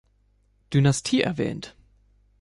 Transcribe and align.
Dynastie 0.73 1.21
erwähnt. 1.21 1.75